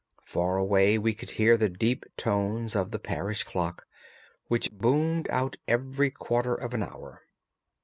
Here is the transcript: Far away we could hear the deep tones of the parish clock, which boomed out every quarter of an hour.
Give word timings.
Far 0.25 0.57
away 0.57 0.97
we 0.97 1.13
could 1.13 1.29
hear 1.29 1.57
the 1.57 1.69
deep 1.69 2.07
tones 2.17 2.75
of 2.75 2.89
the 2.89 2.97
parish 2.97 3.43
clock, 3.43 3.85
which 4.47 4.71
boomed 4.71 5.29
out 5.29 5.57
every 5.67 6.09
quarter 6.09 6.55
of 6.55 6.73
an 6.73 6.81
hour. 6.81 7.21